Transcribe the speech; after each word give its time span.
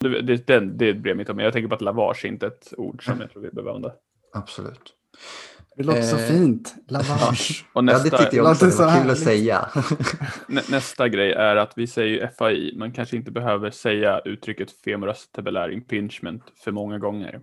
Det, 0.00 0.22
det, 0.22 0.46
det, 0.46 0.60
det 0.60 0.94
bryr 0.94 1.10
jag 1.10 1.16
mig 1.16 1.22
inte 1.22 1.32
om. 1.32 1.38
Jag 1.38 1.52
tänker 1.52 1.68
på 1.68 1.74
att 1.74 1.80
lavage 1.80 2.24
är 2.24 2.28
inte 2.28 2.46
ett 2.46 2.74
ord 2.76 3.04
som 3.04 3.20
jag 3.20 3.30
tror 3.30 3.42
vi 3.42 3.50
behöver 3.50 3.70
använda. 3.70 3.96
Absolut. 4.32 4.94
Det 5.76 5.82
låter 5.82 6.02
så 6.02 6.16
Eh, 6.16 6.22
fint. 6.22 6.74
Lavage. 6.88 7.64
Och 7.72 7.78
Ja, 7.78 7.82
nästa, 7.82 8.10
det 8.10 8.18
tyckte 8.18 8.36
jag 8.36 8.50
också. 8.50 8.64
Det 8.64 8.76
var 8.76 8.90
så 8.90 9.02
kul 9.02 9.10
att 9.10 9.18
säga. 9.18 9.68
nä, 10.48 10.62
nästa 10.70 11.08
grej 11.08 11.32
är 11.32 11.56
att 11.56 11.72
vi 11.76 11.86
säger 11.86 12.08
ju 12.08 12.28
FAI. 12.38 12.74
Man 12.76 12.92
kanske 12.92 13.16
inte 13.16 13.30
behöver 13.30 13.70
säga 13.70 14.20
uttrycket 14.24 14.70
femoracetibulär 14.84 15.72
impingement 15.72 16.42
för 16.64 16.72
många 16.72 16.98
gånger. 16.98 17.40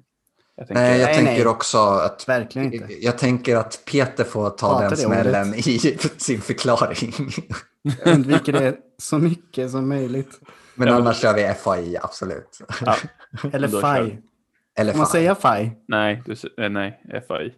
Jag 0.57 0.67
tänker, 0.67 0.81
Nej, 0.81 0.99
jag 0.99 1.05
Nej, 1.05 1.15
tänker 1.15 1.33
nej. 1.33 1.47
också 1.47 1.77
att 1.77 2.29
Verkligen 2.29 2.73
inte. 2.73 2.93
jag 2.93 3.17
tänker 3.17 3.55
att 3.55 3.81
Peter 3.91 4.23
får 4.23 4.49
ta 4.49 4.73
Hatar 4.73 4.87
den 4.89 4.97
smällen 4.97 5.53
i 5.55 5.61
sin 6.17 6.41
förklaring. 6.41 7.13
Jag 8.03 8.13
undviker 8.15 8.53
det 8.53 8.75
så 8.97 9.17
mycket 9.17 9.71
som 9.71 9.89
möjligt. 9.89 10.39
Men 10.75 10.87
Ja, 10.87 10.93
men- 10.93 11.01
annars 11.03 11.17
kör 11.21 11.33
vi 11.33 11.53
FAI, 11.53 11.97
absolut. 12.01 12.59
ja, 12.85 12.95
Eller 13.53 13.67
FAI. 13.81 14.17
Eller 14.79 14.91
Får 14.91 14.97
man 14.97 15.07
säga 15.07 15.35
FAI? 15.35 15.71
nej, 15.87 16.23
du, 16.25 16.63
eh, 16.63 16.69
nej, 16.69 17.01
FAI. 17.27 17.53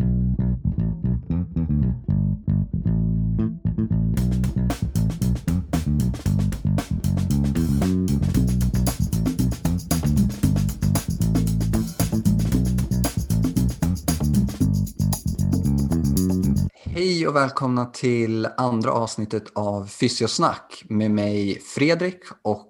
Hej 16.99 17.27
och 17.27 17.35
välkomna 17.35 17.85
till 17.85 18.47
andra 18.57 18.91
avsnittet 18.91 19.43
av 19.55 19.85
Fysiosnack 19.85 20.83
med 20.89 21.11
mig 21.11 21.59
Fredrik 21.59 22.19
och 22.41 22.69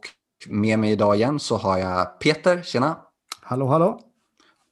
med 0.49 0.79
mig 0.79 0.91
idag 0.91 1.15
igen 1.15 1.39
så 1.39 1.57
har 1.57 1.77
jag 1.77 2.19
Peter, 2.19 2.61
tjena, 2.61 2.97
Hallå, 3.41 3.67
hallå? 3.67 3.99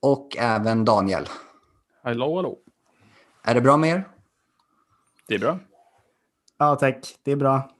och 0.01 0.37
även 0.37 0.85
Daniel. 0.85 1.27
Hallå, 2.03 2.35
hallå. 2.35 2.57
Är 3.43 3.53
det 3.55 3.61
bra 3.61 3.77
med 3.77 3.89
er? 3.89 4.07
Det 5.27 5.35
är 5.35 5.39
bra. 5.39 5.59
Ja, 6.57 6.75
tack. 6.75 7.15
Det 7.23 7.31
är 7.31 7.35
bra. 7.35 7.71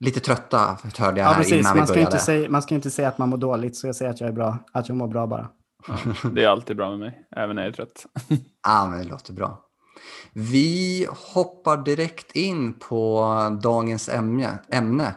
Lite 0.00 0.20
trötta 0.20 0.78
hörde 0.98 1.20
jag 1.20 1.26
Ja, 1.28 1.32
här 1.32 1.36
precis. 1.38 1.52
innan 1.52 1.72
vi 1.74 1.78
Man 1.78 1.86
ska, 1.86 1.94
ju 1.94 2.04
började. 2.04 2.16
inte 2.16 2.24
säga, 2.24 2.50
man 2.50 2.62
ska 2.62 2.74
inte 2.74 2.90
säga 2.90 3.08
att 3.08 3.18
man 3.18 3.28
mår 3.28 3.36
dåligt, 3.38 3.76
så 3.76 3.86
jag 3.86 3.96
säger 3.96 4.10
att 4.10 4.20
jag 4.20 4.28
är 4.28 4.32
bra. 4.32 4.58
Att 4.72 4.88
jag 4.88 4.96
mår 4.96 5.08
bra 5.08 5.26
bara. 5.26 5.48
Det 6.32 6.44
är 6.44 6.48
alltid 6.48 6.76
bra 6.76 6.90
med 6.90 6.98
mig, 6.98 7.26
även 7.36 7.56
när 7.56 7.62
jag 7.62 7.68
är 7.68 7.74
trött. 7.76 8.06
Ja, 8.66 8.86
men 8.90 8.98
det 8.98 9.04
låter 9.04 9.32
bra. 9.32 9.60
Vi 10.32 11.06
hoppar 11.10 11.76
direkt 11.84 12.36
in 12.36 12.78
på 12.78 13.24
dagens 13.62 14.08
ämne. 14.08 14.58
ämne. 14.68 15.14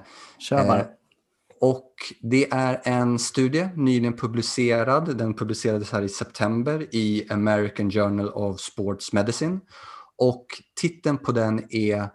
Eh, 0.80 0.86
Och 1.60 1.94
det 2.22 2.52
är 2.52 2.82
en 2.84 3.20
studie 3.20 3.70
nyligen 3.76 4.14
publicerad. 4.14 5.18
Den 5.18 5.34
publicerades 5.34 5.92
här 5.92 6.02
i 6.02 6.10
september 6.10 6.96
i 6.96 7.28
American 7.30 7.92
Journal 7.92 8.30
of 8.30 8.60
Sports 8.60 9.14
Medicine. 9.14 9.60
Och 10.18 10.46
titeln 10.82 11.18
på 11.18 11.32
den 11.32 11.66
är 11.70 12.10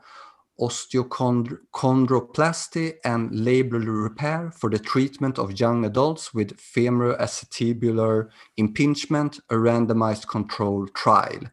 Osteochondroplasty 0.59 2.93
and 3.05 3.35
Labral 3.35 4.03
Repair 4.03 4.51
for 4.61 4.71
the 4.71 4.79
treatment 4.79 5.39
of 5.39 5.61
young 5.61 5.85
adults 5.85 6.35
with 6.35 6.55
femoroacetibular 6.75 8.25
impingement, 8.57 9.37
a 9.49 9.55
randomized 9.55 10.27
control 10.27 10.89
trial. 11.05 11.49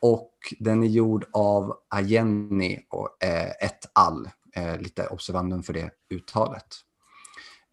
Och 0.00 0.31
den 0.58 0.82
är 0.82 0.86
gjord 0.86 1.24
av 1.32 1.74
Ajenni 1.90 2.86
och 2.90 3.24
eh, 3.24 3.50
et 3.50 3.90
al. 3.92 4.28
Eh, 4.54 4.78
lite 4.78 5.06
observandum 5.06 5.62
för 5.62 5.72
det 5.72 5.90
uttalet. 6.10 6.66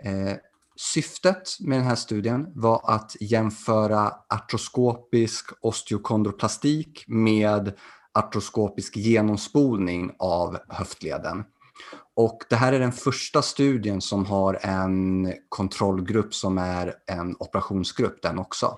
Eh, 0.03 0.33
syftet 0.75 1.59
med 1.59 1.79
den 1.79 1.87
här 1.87 1.95
studien 1.95 2.47
var 2.55 2.81
att 2.83 3.15
jämföra 3.19 4.13
artroskopisk 4.29 5.45
osteokondroplastik 5.61 7.03
med 7.07 7.73
artroskopisk 8.13 8.97
genomspolning 8.97 10.11
av 10.19 10.57
höftleden. 10.69 11.43
Och 12.15 12.43
det 12.49 12.55
här 12.55 12.73
är 12.73 12.79
den 12.79 12.91
första 12.91 13.41
studien 13.41 14.01
som 14.01 14.25
har 14.25 14.59
en 14.61 15.33
kontrollgrupp 15.49 16.33
som 16.33 16.57
är 16.57 16.93
en 17.07 17.35
operationsgrupp 17.39 18.21
den 18.21 18.39
också. 18.39 18.77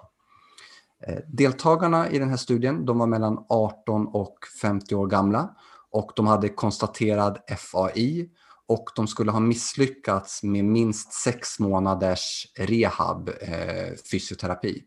Eh, 1.08 1.18
deltagarna 1.28 2.10
i 2.10 2.20
den 2.20 2.30
här 2.30 2.38
studien 2.38 2.86
de 2.86 2.98
var 2.98 3.08
mellan 3.08 3.46
18 3.50 4.08
och 4.08 4.38
50 4.62 4.96
år 4.96 5.08
gamla 5.08 5.56
och 5.92 6.12
de 6.16 6.28
hade 6.28 6.50
konstaterad 6.50 7.38
FAI 7.58 8.30
och 8.68 8.90
de 8.96 9.08
skulle 9.08 9.32
ha 9.32 9.40
misslyckats 9.40 10.44
med 10.44 10.66
minst 10.66 11.14
sex 11.14 11.60
månaders 11.60 12.48
rehab, 12.58 13.30
eh, 13.30 13.96
fysioterapi. 14.12 14.84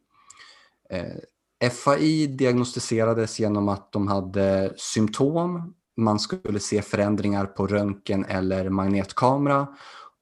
Eh, 0.90 1.70
FAI 1.70 2.26
diagnostiserades 2.26 3.40
genom 3.40 3.68
att 3.68 3.92
de 3.92 4.08
hade 4.08 4.74
symptom, 4.76 5.74
man 5.96 6.18
skulle 6.18 6.60
se 6.60 6.82
förändringar 6.82 7.46
på 7.46 7.66
röntgen 7.66 8.24
eller 8.24 8.70
magnetkamera 8.70 9.68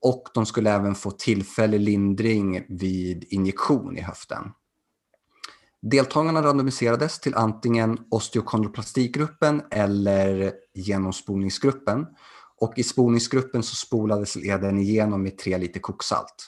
och 0.01 0.23
de 0.33 0.45
skulle 0.45 0.71
även 0.71 0.95
få 0.95 1.11
tillfällig 1.11 1.79
lindring 1.79 2.65
vid 2.69 3.25
injektion 3.29 3.97
i 3.97 4.01
höften. 4.01 4.51
Deltagarna 5.85 6.41
randomiserades 6.41 7.19
till 7.19 7.35
antingen 7.35 7.97
osteokondroplastikgruppen 8.11 9.61
eller 9.71 10.53
genomspolningsgruppen. 10.73 12.05
Och 12.61 12.73
I 12.75 12.83
spolningsgruppen 12.83 13.63
så 13.63 13.75
spolades 13.75 14.35
leden 14.35 14.79
igenom 14.79 15.23
med 15.23 15.37
tre 15.37 15.57
liter 15.57 15.79
koksalt. 15.79 16.47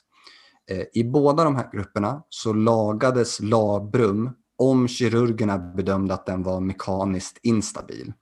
Eh, 0.71 0.83
I 0.93 1.03
båda 1.03 1.43
de 1.43 1.55
här 1.55 1.69
grupperna 1.71 2.23
så 2.29 2.53
lagades 2.53 3.39
labrum 3.39 4.29
om 4.57 4.87
kirurgerna 4.87 5.57
bedömde 5.57 6.13
att 6.13 6.25
den 6.25 6.43
var 6.43 6.59
mekaniskt 6.59 7.39
instabil. 7.43 8.13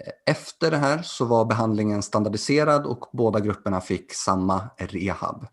Eh, 0.00 0.32
efter 0.32 0.70
det 0.70 0.76
här 0.76 1.02
så 1.02 1.24
var 1.24 1.44
behandlingen 1.44 2.02
standardiserad 2.02 2.86
och 2.86 3.10
båda 3.12 3.40
grupperna 3.40 3.80
fick 3.80 4.14
samma 4.14 4.70
rehab. 4.78 5.46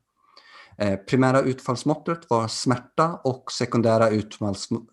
Eh, 0.77 0.95
primära 0.95 1.41
utfallsmåttet 1.41 2.29
var 2.29 2.47
smärta 2.47 3.19
och 3.23 3.51
sekundära 3.51 4.09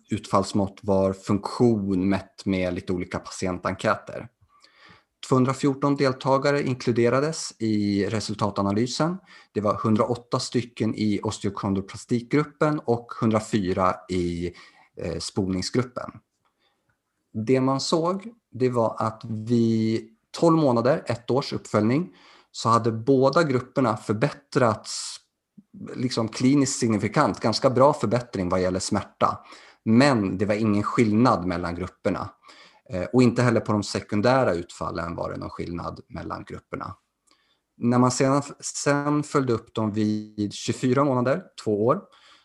utfallsmått 0.09 0.79
var 0.81 1.13
funktion 1.13 2.09
mätt 2.09 2.45
med 2.45 2.73
lite 2.73 2.93
olika 2.93 3.19
patientenkäter. 3.19 4.27
214 5.29 5.95
deltagare 5.95 6.63
inkluderades 6.63 7.53
i 7.59 8.05
resultatanalysen. 8.05 9.17
Det 9.53 9.61
var 9.61 9.73
108 9.75 10.39
stycken 10.39 10.95
i 10.95 11.19
osteokondroplastikgruppen 11.23 12.79
och 12.79 13.11
104 13.21 13.95
i 14.09 14.53
eh, 14.95 15.17
spolningsgruppen. 15.19 16.11
Det 17.33 17.61
man 17.61 17.79
såg 17.79 18.33
det 18.51 18.69
var 18.69 18.95
att 18.99 19.21
vid 19.25 20.09
12 20.31 20.57
månader, 20.57 21.03
ett 21.05 21.31
års 21.31 21.53
uppföljning, 21.53 22.15
så 22.51 22.69
hade 22.69 22.91
båda 22.91 23.43
grupperna 23.43 23.97
förbättrats 23.97 25.20
liksom 25.95 26.27
kliniskt 26.27 26.79
signifikant, 26.79 27.39
ganska 27.39 27.69
bra 27.69 27.93
förbättring 27.93 28.49
vad 28.49 28.61
gäller 28.61 28.79
smärta. 28.79 29.39
Men 29.85 30.37
det 30.37 30.45
var 30.45 30.55
ingen 30.55 30.83
skillnad 30.83 31.45
mellan 31.45 31.75
grupperna. 31.75 32.29
Eh, 32.89 33.03
och 33.03 33.23
inte 33.23 33.41
heller 33.41 33.59
på 33.59 33.71
de 33.71 33.83
sekundära 33.83 34.53
utfallen 34.53 35.15
var 35.15 35.31
det 35.31 35.37
någon 35.37 35.49
skillnad 35.49 35.99
mellan 36.09 36.43
grupperna. 36.43 36.95
När 37.77 37.99
man 37.99 38.11
sedan, 38.11 38.41
sen 38.59 39.23
följde 39.23 39.53
upp 39.53 39.75
dem 39.75 39.91
vid 39.91 40.53
24 40.53 41.03
månader, 41.03 41.43
två 41.63 41.85
år, 41.85 42.01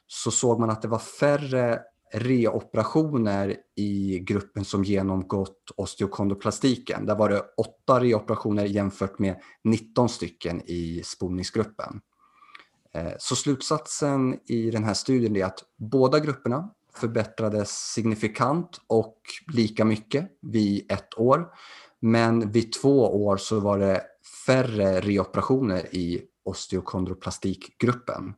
så 0.06 0.30
såg 0.30 0.60
man 0.60 0.70
att 0.70 0.82
det 0.82 0.88
var 0.88 0.98
färre 0.98 1.80
reoperationer 2.12 3.56
i 3.76 4.18
gruppen 4.18 4.64
som 4.64 4.84
genomgått 4.84 5.70
osteokondoplastiken. 5.76 7.06
Där 7.06 7.16
var 7.16 7.28
det 7.28 7.42
åtta 7.56 8.00
reoperationer 8.00 8.64
jämfört 8.64 9.18
med 9.18 9.40
19 9.64 10.08
stycken 10.08 10.62
i 10.66 11.02
spolningsgruppen. 11.04 12.00
Eh, 12.96 13.12
så 13.18 13.36
slutsatsen 13.36 14.38
i 14.46 14.70
den 14.70 14.84
här 14.84 14.94
studien 14.94 15.36
är 15.36 15.44
att 15.44 15.64
båda 15.76 16.18
grupperna 16.18 16.70
förbättrades 16.94 17.70
signifikant 17.70 18.80
och 18.86 19.20
lika 19.52 19.84
mycket 19.84 20.30
vid 20.42 20.92
ett 20.92 21.18
år. 21.18 21.48
Men 22.00 22.52
vid 22.52 22.72
två 22.72 23.24
år 23.26 23.36
så 23.36 23.60
var 23.60 23.78
det 23.78 24.02
färre 24.46 25.00
reoperationer 25.00 25.94
i 25.94 26.22
osteokondroplastikgruppen. 26.44 28.34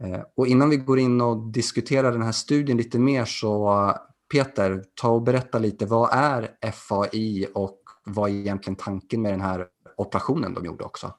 Eh, 0.00 0.20
och 0.36 0.46
innan 0.46 0.70
vi 0.70 0.76
går 0.76 0.98
in 0.98 1.20
och 1.20 1.52
diskuterar 1.52 2.12
den 2.12 2.22
här 2.22 2.32
studien 2.32 2.78
lite 2.78 2.98
mer 2.98 3.24
så 3.24 3.94
Peter, 4.32 4.84
ta 4.94 5.08
och 5.08 5.22
berätta 5.22 5.58
lite. 5.58 5.86
Vad 5.86 6.08
är 6.12 6.72
FAI 6.72 7.46
och 7.54 7.80
vad 8.04 8.30
är 8.30 8.34
egentligen 8.34 8.76
tanken 8.76 9.22
med 9.22 9.32
den 9.32 9.40
här 9.40 9.66
operationen 9.96 10.54
de 10.54 10.64
gjorde 10.64 10.84
också? 10.84 11.14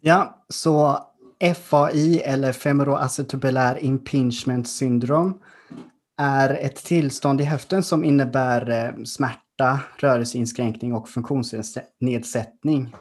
Ja, 0.00 0.44
så 0.48 0.98
FAI 1.40 2.20
eller 2.24 2.52
Femoroacetubulär 2.52 3.84
impingement 3.84 4.68
syndrom 4.68 5.40
är 6.20 6.50
ett 6.50 6.76
tillstånd 6.76 7.40
i 7.40 7.44
höften 7.44 7.82
som 7.82 8.04
innebär 8.04 8.70
eh, 8.70 9.04
smärta, 9.04 9.80
rörelseinskränkning 9.96 10.94
och 10.94 11.08
funktionsnedsättning. 11.08 12.94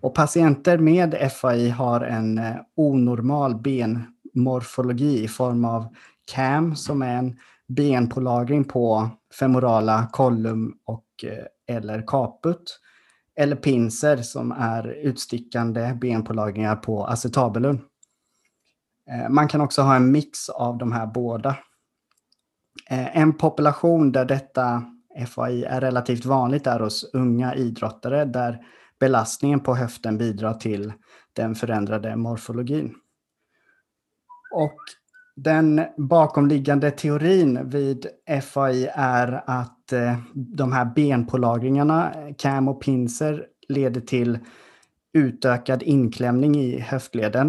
Och 0.00 0.14
patienter 0.14 0.78
med 0.78 1.32
FAI 1.32 1.68
har 1.68 2.00
en 2.00 2.38
eh, 2.38 2.56
onormal 2.76 3.54
benmorfologi 3.54 5.24
i 5.24 5.28
form 5.28 5.64
av 5.64 5.94
CAM 6.32 6.76
som 6.76 7.02
är 7.02 7.16
en 7.16 7.36
benpålagring 7.68 8.64
på 8.64 9.10
femorala 9.38 10.08
kollum 10.12 10.74
och 10.84 11.06
eh, 11.24 11.76
eller 11.76 12.04
caput. 12.06 12.80
Eller 13.40 13.56
pinser 13.56 14.16
som 14.16 14.52
är 14.52 14.88
utstickande 14.88 15.98
benpålagringar 16.00 16.76
på 16.76 17.06
acetabulum. 17.06 17.80
Eh, 19.10 19.28
man 19.28 19.48
kan 19.48 19.60
också 19.60 19.82
ha 19.82 19.96
en 19.96 20.12
mix 20.12 20.48
av 20.48 20.78
de 20.78 20.92
här 20.92 21.06
båda. 21.06 21.50
Eh, 22.90 23.16
en 23.16 23.32
population 23.32 24.12
där 24.12 24.24
detta 24.24 24.84
FAI 25.28 25.64
är 25.64 25.80
relativt 25.80 26.24
vanligt 26.24 26.66
är 26.66 26.80
hos 26.80 27.10
unga 27.14 27.54
idrottare 27.54 28.24
där 28.24 28.66
belastningen 29.00 29.60
på 29.60 29.74
höften 29.74 30.18
bidrar 30.18 30.54
till 30.54 30.92
den 31.32 31.54
förändrade 31.54 32.16
morfologin. 32.16 32.94
Och 34.54 34.78
den 35.44 35.82
bakomliggande 35.96 36.90
teorin 36.90 37.68
vid 37.68 38.06
FAI 38.42 38.90
är 38.94 39.42
att 39.46 39.92
eh, 39.92 40.18
de 40.34 40.72
här 40.72 40.84
benpålagringarna, 40.84 42.12
CAM 42.38 42.68
och 42.68 42.82
pinser, 42.82 43.46
leder 43.68 44.00
till 44.00 44.38
utökad 45.12 45.82
inklämning 45.82 46.56
i 46.56 46.80
höftleden, 46.80 47.48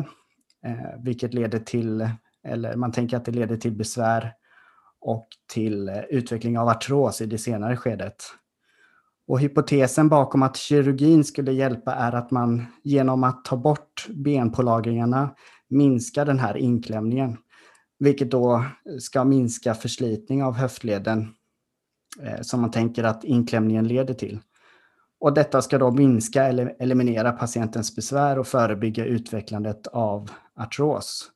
eh, 0.65 1.03
vilket 1.03 1.33
leder 1.33 1.59
till, 1.59 2.09
eller 2.43 2.75
man 2.75 2.91
tänker 2.91 3.17
att 3.17 3.25
det 3.25 3.31
leder 3.31 3.57
till 3.57 3.71
besvär 3.71 4.33
och 5.01 5.27
till 5.53 5.89
eh, 5.89 5.99
utveckling 6.09 6.59
av 6.59 6.67
artros 6.67 7.21
i 7.21 7.25
det 7.25 7.37
senare 7.37 7.77
skedet. 7.77 8.23
Och 9.27 9.39
hypotesen 9.39 10.09
bakom 10.09 10.43
att 10.43 10.57
kirurgin 10.57 11.23
skulle 11.23 11.51
hjälpa 11.51 11.95
är 11.95 12.11
att 12.11 12.31
man 12.31 12.65
genom 12.83 13.23
att 13.23 13.45
ta 13.45 13.57
bort 13.57 14.07
benpålagringarna 14.09 15.35
minskar 15.69 16.25
den 16.25 16.39
här 16.39 16.57
inklämningen. 16.57 17.37
Vilket 18.01 18.31
då 18.31 18.65
ska 18.99 19.23
minska 19.23 19.73
förslitning 19.73 20.43
av 20.43 20.53
höftleden 20.53 21.35
eh, 22.21 22.41
som 22.41 22.61
man 22.61 22.71
tänker 22.71 23.03
att 23.03 23.23
inklämningen 23.23 23.87
leder 23.87 24.13
till. 24.13 24.39
Och 25.19 25.33
detta 25.33 25.61
ska 25.61 25.77
då 25.77 25.91
minska 25.91 26.43
eller 26.43 26.75
eliminera 26.79 27.31
patientens 27.31 27.95
besvär 27.95 28.39
och 28.39 28.47
förebygga 28.47 29.05
utvecklandet 29.05 29.87
av 29.87 30.31
artros. 30.55 31.31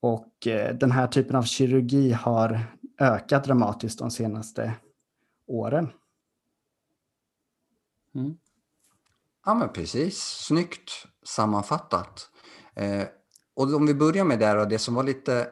Och 0.00 0.46
eh, 0.46 0.74
den 0.74 0.90
här 0.90 1.06
typen 1.06 1.36
av 1.36 1.42
kirurgi 1.42 2.12
har 2.12 2.60
ökat 2.98 3.44
dramatiskt 3.44 3.98
de 3.98 4.10
senaste 4.10 4.74
åren. 5.46 5.88
Mm. 8.14 8.36
Ja, 9.46 9.54
men 9.54 9.68
precis. 9.68 10.18
Snyggt 10.18 10.90
sammanfattat. 11.24 12.30
Eh, 12.74 13.04
och 13.60 13.74
om 13.74 13.86
vi 13.86 13.94
börjar 13.94 14.24
med 14.24 14.38
det 14.38 14.60
och 14.60 14.68
det 14.68 14.78
som 14.78 14.94
var 14.94 15.04
lite, 15.04 15.48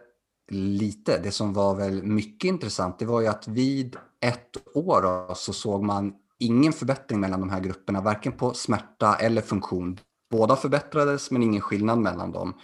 lite, 0.50 1.18
det 1.18 1.30
som 1.30 1.52
var 1.52 1.74
väl 1.74 2.02
mycket 2.02 2.48
intressant, 2.48 2.98
det 2.98 3.06
var 3.06 3.20
ju 3.20 3.26
att 3.26 3.48
vid 3.48 3.96
ett 4.20 4.76
år 4.76 5.02
då, 5.02 5.34
så 5.34 5.52
såg 5.52 5.82
man 5.82 6.12
ingen 6.38 6.72
förbättring 6.72 7.20
mellan 7.20 7.40
de 7.40 7.50
här 7.50 7.60
grupperna, 7.60 8.00
varken 8.00 8.32
på 8.32 8.54
smärta 8.54 9.14
eller 9.14 9.42
funktion. 9.42 9.98
Båda 10.30 10.56
förbättrades, 10.56 11.30
men 11.30 11.42
ingen 11.42 11.60
skillnad 11.60 11.98
mellan 11.98 12.32
dem. 12.32 12.54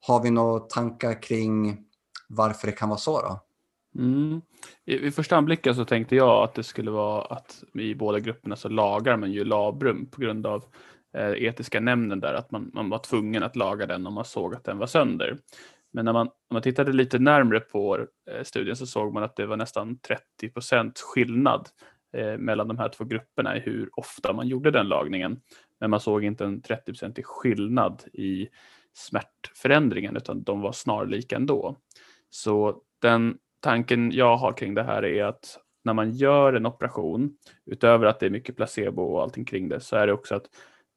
Har 0.00 0.22
vi 0.22 0.30
några 0.30 0.60
tankar 0.60 1.22
kring 1.22 1.78
varför 2.28 2.66
det 2.66 2.72
kan 2.72 2.88
vara 2.88 2.98
så 2.98 3.20
då? 3.20 3.40
Mm. 3.98 4.40
I, 4.84 4.98
vid 4.98 5.14
första 5.14 5.36
anblicken 5.36 5.74
så 5.74 5.84
tänkte 5.84 6.16
jag 6.16 6.44
att 6.44 6.54
det 6.54 6.62
skulle 6.62 6.90
vara 6.90 7.24
att 7.24 7.64
i 7.74 7.94
båda 7.94 8.20
grupperna 8.20 8.56
så 8.56 8.68
lagar 8.68 9.16
man 9.16 9.32
ju 9.32 9.44
labrum 9.44 10.06
på 10.06 10.20
grund 10.20 10.46
av 10.46 10.64
eh, 11.14 11.30
etiska 11.30 11.80
nämnden 11.80 12.20
där, 12.20 12.34
att 12.34 12.50
man, 12.50 12.70
man 12.74 12.90
var 12.90 12.98
tvungen 12.98 13.42
att 13.42 13.56
laga 13.56 13.86
den 13.86 14.06
om 14.06 14.14
man 14.14 14.24
såg 14.24 14.54
att 14.54 14.64
den 14.64 14.78
var 14.78 14.86
sönder. 14.86 15.38
Men 15.92 16.04
när 16.04 16.12
man, 16.12 16.26
när 16.26 16.54
man 16.54 16.62
tittade 16.62 16.92
lite 16.92 17.18
närmre 17.18 17.60
på 17.60 17.98
eh, 18.30 18.42
studien 18.42 18.76
så 18.76 18.86
såg 18.86 19.12
man 19.12 19.22
att 19.22 19.36
det 19.36 19.46
var 19.46 19.56
nästan 19.56 19.98
30 19.98 20.48
procent 20.48 20.98
skillnad 20.98 21.68
eh, 22.12 22.36
mellan 22.36 22.68
de 22.68 22.78
här 22.78 22.88
två 22.88 23.04
grupperna 23.04 23.56
i 23.56 23.60
hur 23.60 23.90
ofta 23.92 24.32
man 24.32 24.48
gjorde 24.48 24.70
den 24.70 24.88
lagningen. 24.88 25.40
Men 25.80 25.90
man 25.90 26.00
såg 26.00 26.24
inte 26.24 26.44
en 26.44 26.62
30 26.62 26.84
procentig 26.84 27.26
skillnad 27.26 28.02
i 28.12 28.48
smärtförändringen 28.92 30.16
utan 30.16 30.42
de 30.42 30.60
var 30.60 30.72
snarlika 30.72 31.36
ändå. 31.36 31.76
Så 32.30 32.82
den 33.02 33.38
tanken 33.60 34.12
jag 34.12 34.36
har 34.36 34.52
kring 34.52 34.74
det 34.74 34.82
här 34.82 35.04
är 35.04 35.24
att 35.24 35.58
när 35.84 35.94
man 35.94 36.10
gör 36.12 36.52
en 36.52 36.66
operation, 36.66 37.36
utöver 37.66 38.06
att 38.06 38.20
det 38.20 38.26
är 38.26 38.30
mycket 38.30 38.56
placebo 38.56 39.02
och 39.02 39.22
allting 39.22 39.44
kring 39.44 39.68
det, 39.68 39.80
så 39.80 39.96
är 39.96 40.06
det 40.06 40.12
också 40.12 40.34
att 40.34 40.46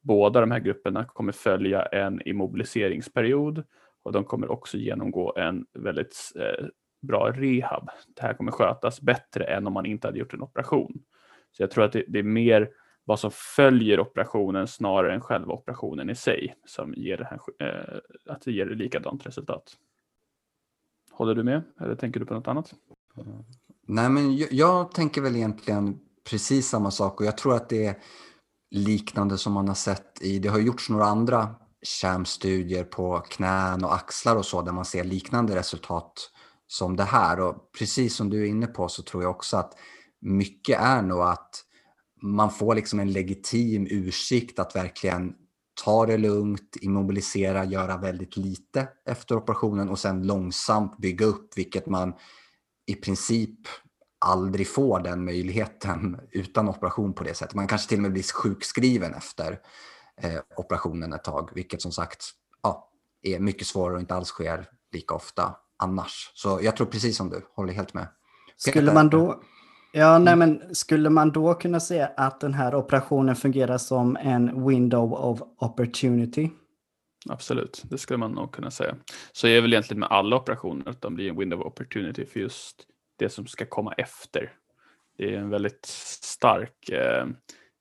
båda 0.03 0.39
de 0.41 0.51
här 0.51 0.59
grupperna 0.59 1.05
kommer 1.05 1.31
följa 1.31 1.81
en 1.81 2.21
immobiliseringsperiod 2.27 3.63
och 4.03 4.11
de 4.11 4.23
kommer 4.23 4.51
också 4.51 4.77
genomgå 4.77 5.33
en 5.37 5.65
väldigt 5.73 6.31
eh, 6.35 6.65
bra 7.01 7.31
rehab. 7.31 7.89
Det 8.15 8.21
här 8.21 8.33
kommer 8.33 8.51
skötas 8.51 9.01
bättre 9.01 9.43
än 9.43 9.67
om 9.67 9.73
man 9.73 9.85
inte 9.85 10.07
hade 10.07 10.19
gjort 10.19 10.33
en 10.33 10.41
operation. 10.41 11.03
Så 11.51 11.63
jag 11.63 11.71
tror 11.71 11.83
att 11.83 11.91
det, 11.91 12.05
det 12.07 12.19
är 12.19 12.23
mer 12.23 12.69
vad 13.05 13.19
som 13.19 13.31
följer 13.33 13.99
operationen 13.99 14.67
snarare 14.67 15.13
än 15.13 15.21
själva 15.21 15.53
operationen 15.53 16.09
i 16.09 16.15
sig 16.15 16.55
som 16.65 16.93
ger 16.93 17.17
det 17.17 17.25
här, 17.25 17.39
eh, 17.59 17.99
att 18.33 18.41
det 18.41 18.51
ger 18.51 18.65
likadant 18.65 19.25
resultat. 19.25 19.73
Håller 21.11 21.35
du 21.35 21.43
med 21.43 21.61
eller 21.81 21.95
tänker 21.95 22.19
du 22.19 22.25
på 22.25 22.33
något 22.33 22.47
annat? 22.47 22.73
Nej, 23.87 24.09
men 24.09 24.37
jag, 24.37 24.53
jag, 24.53 24.91
tänker 24.91 25.21
väl 25.21 25.35
egentligen 25.35 25.99
precis 26.29 26.67
samma 26.67 26.91
sak 26.91 27.19
och 27.19 27.25
jag 27.25 27.37
tror 27.37 27.55
att 27.55 27.69
det 27.69 27.85
är 27.85 27.95
liknande 28.73 29.37
som 29.37 29.53
man 29.53 29.67
har 29.67 29.75
sett 29.75 30.21
i, 30.21 30.39
det 30.39 30.49
har 30.49 30.59
gjorts 30.59 30.89
några 30.89 31.05
andra 31.05 31.55
kärmstudier 31.83 32.83
på 32.83 33.19
knän 33.19 33.83
och 33.83 33.95
axlar 33.95 34.35
och 34.35 34.45
så 34.45 34.61
där 34.61 34.71
man 34.71 34.85
ser 34.85 35.03
liknande 35.03 35.55
resultat 35.55 36.29
som 36.67 36.95
det 36.95 37.03
här. 37.03 37.39
Och 37.39 37.71
precis 37.77 38.15
som 38.15 38.29
du 38.29 38.41
är 38.41 38.45
inne 38.45 38.67
på 38.67 38.89
så 38.89 39.03
tror 39.03 39.23
jag 39.23 39.31
också 39.31 39.57
att 39.57 39.73
mycket 40.21 40.79
är 40.79 41.01
nog 41.01 41.21
att 41.21 41.63
man 42.21 42.51
får 42.51 42.75
liksom 42.75 42.99
en 42.99 43.11
legitim 43.11 43.87
ursikt 43.89 44.59
att 44.59 44.75
verkligen 44.75 45.33
ta 45.83 46.05
det 46.05 46.17
lugnt, 46.17 46.77
immobilisera, 46.81 47.65
göra 47.65 47.97
väldigt 47.97 48.37
lite 48.37 48.87
efter 49.09 49.35
operationen 49.35 49.89
och 49.89 49.99
sen 49.99 50.27
långsamt 50.27 50.97
bygga 50.97 51.25
upp, 51.25 51.57
vilket 51.57 51.85
man 51.85 52.13
i 52.85 52.95
princip 52.95 53.59
aldrig 54.23 54.67
får 54.67 54.99
den 54.99 55.25
möjligheten 55.25 56.19
utan 56.31 56.69
operation 56.69 57.13
på 57.13 57.23
det 57.23 57.33
sättet. 57.33 57.55
Man 57.55 57.67
kanske 57.67 57.89
till 57.89 57.97
och 57.97 58.01
med 58.01 58.11
blir 58.13 58.23
sjukskriven 58.33 59.13
efter 59.13 59.59
eh, 60.21 60.39
operationen 60.57 61.13
ett 61.13 61.23
tag, 61.23 61.49
vilket 61.55 61.81
som 61.81 61.91
sagt 61.91 62.25
ja, 62.63 62.89
är 63.21 63.39
mycket 63.39 63.67
svårare 63.67 63.93
och 63.93 63.99
inte 63.99 64.15
alls 64.15 64.27
sker 64.27 64.65
lika 64.91 65.15
ofta 65.15 65.55
annars. 65.77 66.31
Så 66.33 66.59
jag 66.61 66.77
tror 66.77 66.87
precis 66.87 67.17
som 67.17 67.29
du, 67.29 67.41
håller 67.55 67.73
helt 67.73 67.93
med. 67.93 68.07
Skulle 68.57 68.93
man 68.93 69.09
då, 69.09 69.43
Ja, 69.95 70.19
nej, 70.19 70.33
mm. 70.33 70.49
men 70.49 70.75
skulle 70.75 71.09
man 71.09 71.31
då 71.31 71.53
kunna 71.53 71.79
säga 71.79 72.11
att 72.17 72.39
den 72.39 72.53
här 72.53 72.75
operationen 72.75 73.35
fungerar 73.35 73.77
som 73.77 74.17
en 74.17 74.67
window 74.67 75.13
of 75.13 75.41
opportunity? 75.57 76.49
Absolut, 77.29 77.83
det 77.89 77.97
skulle 77.97 78.17
man 78.17 78.31
nog 78.31 78.51
kunna 78.51 78.71
säga. 78.71 78.95
Så 79.31 79.47
är 79.47 79.61
väl 79.61 79.73
egentligen 79.73 79.99
med 79.99 80.11
alla 80.11 80.35
operationer 80.35 80.89
att 80.89 81.01
de 81.01 81.15
blir 81.15 81.29
en 81.29 81.39
window 81.39 81.61
of 81.61 81.65
opportunity 81.65 82.25
för 82.25 82.39
just 82.39 82.85
det 83.23 83.29
som 83.29 83.47
ska 83.47 83.65
komma 83.65 83.93
efter. 83.93 84.51
Det 85.17 85.35
är 85.35 85.39
en 85.39 85.49
väldigt 85.49 85.85
stark 86.21 86.89
eh, 86.89 87.25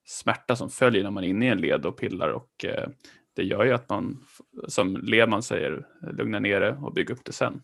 smärta 0.05 0.57
som 0.57 0.71
följer 0.71 1.03
när 1.03 1.11
man 1.11 1.25
är 1.25 1.29
inne 1.29 1.47
i 1.47 1.49
en 1.49 1.61
led 1.61 1.87
och 1.87 1.97
pillar 1.97 2.29
och 2.29 2.65
eh, 2.65 2.89
det 3.37 3.43
gör 3.43 3.65
ju 3.65 3.73
att 3.73 3.89
man, 3.89 4.25
som 4.69 4.97
Lehmann 4.97 5.43
säger, 5.43 5.87
lugnar 6.13 6.41
ner 6.41 6.61
det 6.61 6.73
och 6.73 6.95
bygger 6.95 7.15
upp 7.15 7.25
det 7.25 7.33
sen. 7.33 7.63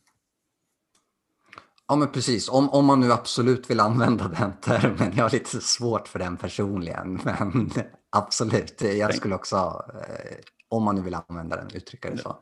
Ja, 1.89 1.97
men 1.97 2.13
precis. 2.13 2.49
Om, 2.49 2.71
om 2.71 2.87
man 2.87 3.01
nu 3.01 3.13
absolut 3.13 3.71
vill 3.71 3.81
använda 3.81 4.29
den 4.39 4.53
termen. 4.53 5.13
Jag 5.17 5.25
har 5.25 5.31
lite 5.31 5.61
svårt 5.61 6.09
för 6.09 6.19
den 6.19 6.37
personligen, 6.37 7.21
men 7.25 7.71
absolut. 8.11 8.83
Jag 8.83 9.15
skulle 9.15 9.35
också, 9.35 9.57
eh, 9.57 10.37
om 10.69 10.83
man 10.83 10.95
nu 10.95 11.03
vill 11.03 11.17
använda 11.29 11.57
den, 11.57 11.69
uttrycka 11.75 12.11
det 12.11 12.19
så. 12.19 12.37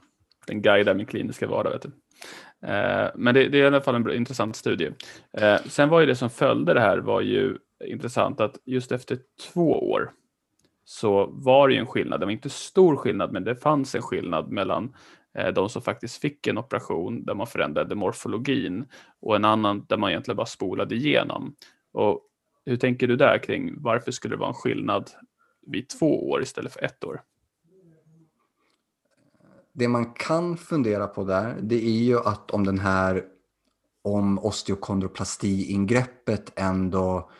Den 0.47 0.63
guidar 0.63 0.95
min 0.95 1.07
kliniska 1.07 1.47
vardag. 1.47 1.71
Vet 1.71 1.83
du. 1.83 1.91
Eh, 2.67 3.11
men 3.15 3.35
det, 3.35 3.49
det, 3.49 3.59
är 3.59 3.63
i 3.63 3.67
alla 3.67 3.81
fall 3.81 3.95
en 3.95 4.13
intressant 4.13 4.57
studie. 4.57 4.91
Eh, 5.33 5.57
sen 5.67 5.89
var 5.89 6.01
ju 6.01 6.07
det 6.07 6.17
som 6.17 6.31
följde 6.31 6.75
det 6.75 6.81
här 6.81 6.99
var 6.99 7.21
ju 7.21 7.59
intressant 7.85 8.41
att 8.41 8.59
just 8.65 8.93
efter 8.93 9.19
två 9.53 9.91
år 9.91 10.11
så 10.85 11.27
var 11.27 11.69
det 11.69 11.75
ju 11.75 11.81
en 11.81 11.87
skillnad. 11.87 12.21
Det 12.21 12.27
var 12.27 12.33
inte 12.33 12.51
stor 12.51 12.97
skillnad, 12.97 13.33
men 13.33 13.45
det 13.45 13.57
fanns 13.57 13.95
en 13.95 14.03
skillnad 14.03 14.51
mellan 14.51 14.93
Eh, 15.37 15.53
de 15.53 15.69
som 15.69 15.83
faktiskt 15.83 16.21
fick 16.21 16.47
en 16.47 16.59
operation 16.59 17.25
där 17.25 17.35
man 17.35 17.47
förändrade 17.47 17.95
morfologin 17.95 18.87
och 19.21 19.37
en 19.37 19.45
annan 19.45 19.87
där 19.89 19.97
man 19.97 20.11
egentligen 20.11 20.37
bara 20.37 20.47
spolade 20.47 20.95
igenom. 20.95 21.55
Och 21.93 22.21
hur 22.67 22.77
tänker 22.77 23.09
du 23.09 23.17
där 23.17 23.39
kring 23.39 23.83
varför 23.83 24.13
skulle 24.13 24.35
det 24.35 24.39
vara 24.39 24.49
en 24.49 24.55
skillnad 24.55 25.11
vid 25.67 25.89
två 25.89 26.31
år 26.31 26.43
istället 26.43 26.73
för 26.73 26.85
ett 26.85 27.05
år? 27.05 27.21
Det 29.79 29.89
man 29.89 30.13
kan 30.13 30.57
fundera 30.57 31.07
på 31.07 31.25
där, 31.25 31.59
det 31.63 31.87
är 31.87 32.03
ju 32.03 32.19
att 32.19 32.51
om 32.51 32.65
den 32.65 32.79
här 32.79 33.25
om 34.03 34.39
osteokondroplasti-ingreppet 34.39 36.53
ändå 36.57 37.31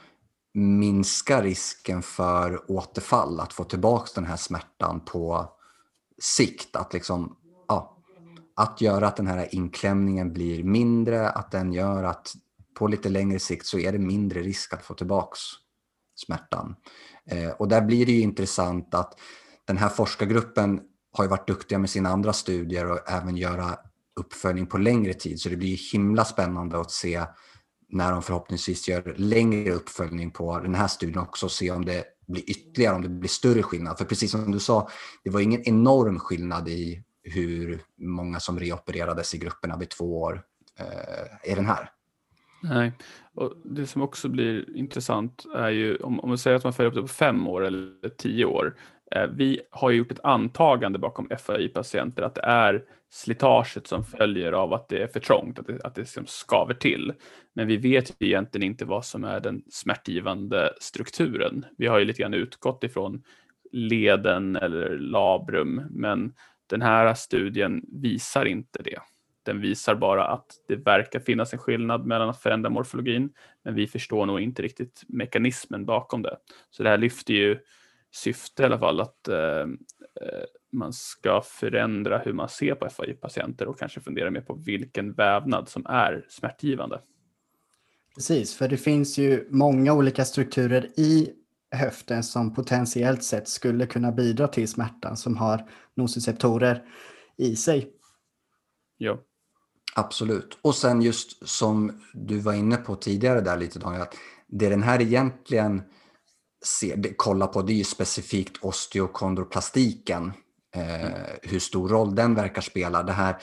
minskar 0.55 1.43
risken 1.43 2.03
för 2.03 2.71
återfall, 2.71 3.41
att 3.41 3.53
få 3.53 3.65
tillbaka 3.65 4.11
den 4.15 4.25
här 4.25 4.37
smärtan 4.37 5.01
på 5.01 5.53
sikt. 6.19 6.77
Att, 6.77 6.93
liksom, 6.93 7.37
ja, 7.69 7.97
att 8.55 8.81
göra 8.81 9.09
att 9.09 9.17
den 9.17 9.27
här 9.27 9.55
inklämningen 9.55 10.33
blir 10.33 10.65
mindre, 10.65 11.31
att 11.31 11.51
den 11.51 11.73
gör 11.73 12.05
att 12.05 12.35
på 12.75 12.87
lite 12.87 13.09
längre 13.09 13.39
sikt 13.39 13.67
så 13.67 13.79
är 13.79 13.93
det 13.93 13.99
mindre 13.99 14.41
risk 14.41 14.73
att 14.73 14.85
få 14.85 14.95
tillbaka 14.95 15.37
smärtan. 16.15 16.77
Eh, 17.27 17.51
och 17.51 17.69
där 17.69 17.81
blir 17.81 18.07
det 18.07 18.13
ju 18.13 18.21
intressant 18.21 18.95
att 18.95 19.21
den 19.65 19.77
här 19.77 19.89
forskargruppen 19.89 20.81
har 21.17 21.25
ju 21.25 21.31
varit 21.31 21.47
duktiga 21.47 21.79
med 21.79 21.91
sina 21.91 22.09
andra 22.09 22.33
studier 22.33 22.91
och 22.91 23.11
även 23.11 23.37
göra 23.37 23.79
uppföljning 24.21 24.67
på 24.67 24.79
längre 24.79 25.15
tid. 25.15 25.41
Så 25.41 25.49
det 25.49 25.57
blir 25.57 25.93
himla 25.93 26.25
spännande 26.25 26.81
att 26.81 26.91
se 26.91 27.25
när 27.89 28.13
de 28.13 28.23
förhoppningsvis 28.23 28.89
gör 28.89 29.15
längre 29.17 29.73
uppföljning 29.73 30.31
på 30.31 30.59
den 30.61 30.75
här 30.75 30.89
studien 30.89 31.19
också 31.19 31.47
och 31.47 31.53
se 31.53 31.71
om 31.71 31.85
det 31.85 32.05
blir 32.27 32.51
ytterligare, 32.51 32.95
om 32.95 33.03
det 33.03 33.09
blir 33.09 33.29
större 33.29 33.63
skillnad. 33.63 33.99
För 33.99 34.05
precis 34.05 34.31
som 34.31 34.53
du 34.53 34.61
sa, 34.61 34.89
det 35.25 35.31
var 35.31 35.41
ingen 35.41 35.63
enorm 35.63 36.19
skillnad 36.19 36.69
i 36.69 37.03
hur 37.23 37.81
många 37.99 38.41
som 38.41 38.59
reopererades 38.59 39.35
i 39.35 39.39
grupperna 39.39 39.77
vid 39.77 39.91
två 39.91 40.23
år 40.23 40.43
eh, 40.79 41.53
i 41.53 41.55
den 41.55 41.67
här. 41.67 41.91
Nej, 42.63 42.93
och 43.35 43.53
det 43.65 43.87
som 43.87 44.03
också 44.03 44.29
blir 44.29 44.77
intressant 44.77 45.45
är 45.55 45.71
ju 45.71 45.97
om, 45.97 46.21
om 46.21 46.29
man 46.29 46.39
säger 46.39 46.57
att 46.57 46.65
man 46.65 46.73
följer 46.73 46.91
upp 46.91 46.97
det 46.97 47.03
på 47.03 47.09
fem 47.09 47.49
år 47.49 47.65
eller 47.65 48.09
tio 48.09 48.45
år. 48.45 48.77
Eh, 49.15 49.27
vi 49.27 49.61
har 49.71 49.91
gjort 49.91 50.13
ett 50.13 50.25
antagande 50.25 50.99
bakom 50.99 51.29
FAI-patienter 51.39 52.23
att 52.23 52.35
det 52.35 52.45
är 52.45 52.85
slitaget 53.11 53.87
som 53.87 54.05
följer 54.05 54.53
av 54.53 54.73
att 54.73 54.89
det 54.89 55.03
är 55.03 55.07
för 55.07 55.21
trångt, 55.21 55.59
att 55.59 55.67
det, 55.67 55.81
att 55.85 55.95
det 55.95 56.01
liksom 56.01 56.27
skaver 56.27 56.75
till. 56.75 57.13
Men 57.55 57.67
vi 57.67 57.77
vet 57.77 58.11
ju 58.19 58.27
egentligen 58.27 58.67
inte 58.67 58.85
vad 58.85 59.05
som 59.05 59.25
är 59.25 59.41
den 59.41 59.63
smärtgivande 59.71 60.73
strukturen. 60.81 61.65
Vi 61.79 61.87
har 61.87 61.99
ju 61.99 62.05
lite 62.05 62.23
grann 62.23 62.35
utgått 62.35 62.85
ifrån 62.85 63.23
leden 63.73 64.57
eller 64.57 64.99
labrum, 64.99 65.83
men 65.91 66.33
den 66.67 66.83
här 66.83 67.15
studien 67.15 67.85
visar 67.89 68.45
inte 68.45 68.83
det. 68.83 68.99
Den 69.45 69.61
visar 69.61 69.95
bara 69.95 70.27
att 70.27 70.47
det 70.69 70.77
verkar 70.77 71.21
finnas 71.21 71.53
en 71.53 71.59
skillnad 71.59 72.07
mellan 72.07 72.29
att 72.29 72.43
förändra 72.43 72.71
morfologin, 72.71 73.33
men 73.65 73.75
vi 73.75 73.87
förstår 73.87 74.27
nog 74.27 74.41
inte 74.41 74.63
riktigt 74.63 75.03
mekanismen 75.09 75.85
bakom 75.85 76.23
det. 76.23 76.37
Så 76.71 76.83
det 76.83 76.89
här 76.89 76.99
lyfter 76.99 77.35
ju 77.35 77.59
syfte 78.17 78.63
i 78.63 78.67
alla 78.67 78.79
fall 78.79 79.01
att 79.01 79.29
eh, 79.29 79.37
eh 79.37 80.45
man 80.73 80.93
ska 80.93 81.43
förändra 81.45 82.19
hur 82.19 82.33
man 82.33 82.49
ser 82.49 82.75
på 82.75 82.89
FAI-patienter 82.89 83.67
och 83.67 83.79
kanske 83.79 84.01
fundera 84.01 84.31
mer 84.31 84.41
på 84.41 84.55
vilken 84.55 85.13
vävnad 85.13 85.69
som 85.69 85.87
är 85.87 86.27
smärtgivande. 86.29 87.01
Precis, 88.15 88.55
för 88.55 88.69
det 88.69 88.77
finns 88.77 89.19
ju 89.19 89.49
många 89.51 89.93
olika 89.93 90.25
strukturer 90.25 90.91
i 90.97 91.33
höften 91.71 92.23
som 92.23 92.55
potentiellt 92.55 93.25
sett 93.25 93.49
skulle 93.49 93.87
kunna 93.87 94.13
bidra 94.13 94.49
till 94.49 94.69
smärtan 94.69 95.17
som 95.17 95.37
har 95.37 95.69
nociceptorer 95.95 96.85
i 97.37 97.57
sig. 97.57 97.93
Ja. 98.99 99.19
Absolut. 99.95 100.59
Och 100.63 100.75
sen 100.75 101.03
just 101.03 101.49
som 101.49 102.01
du 102.15 102.39
var 102.39 102.53
inne 102.53 102.77
på 102.77 102.97
tidigare 102.97 103.41
där 103.41 103.57
lite 103.57 103.79
Daniel, 103.79 104.03
att 104.03 104.15
det 104.47 104.69
den 104.69 104.83
här 104.83 105.03
egentligen 105.03 105.83
ser, 106.67 107.17
kollar 107.17 107.47
på 107.47 107.63
det 107.63 107.73
är 107.73 107.77
ju 107.77 107.85
specifikt 107.85 108.65
osteokondroplastiken. 108.65 110.33
Eh, 110.75 111.11
hur 111.43 111.59
stor 111.59 111.89
roll 111.89 112.15
den 112.15 112.35
verkar 112.35 112.63
spela. 112.63 113.03
Det 113.03 113.13
här 113.13 113.37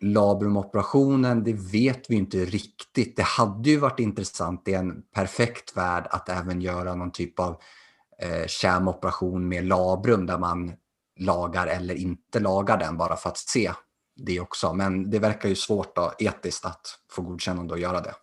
labrumoperationen, 0.00 1.44
det 1.44 1.52
vet 1.52 2.10
vi 2.10 2.16
inte 2.16 2.44
riktigt. 2.44 3.16
Det 3.16 3.22
hade 3.22 3.70
ju 3.70 3.76
varit 3.76 4.00
intressant 4.00 4.68
i 4.68 4.74
en 4.74 5.02
perfekt 5.14 5.76
värld 5.76 6.06
att 6.10 6.28
även 6.28 6.60
göra 6.60 6.94
någon 6.94 7.12
typ 7.12 7.40
av 7.40 7.60
eh, 8.22 8.46
kärmoperation 8.46 9.48
med 9.48 9.64
labrum 9.64 10.26
där 10.26 10.38
man 10.38 10.72
lagar 11.18 11.66
eller 11.66 11.94
inte 11.94 12.40
lagar 12.40 12.78
den 12.78 12.96
bara 12.96 13.16
för 13.16 13.30
att 13.30 13.38
se 13.38 13.72
det 14.16 14.40
också. 14.40 14.72
Men 14.72 15.10
det 15.10 15.18
verkar 15.18 15.48
ju 15.48 15.54
svårt 15.54 15.96
då, 15.96 16.12
etiskt 16.18 16.64
att 16.64 16.98
få 17.10 17.22
godkännande 17.22 17.74
att 17.74 17.80
göra 17.80 18.00
det. 18.00 18.14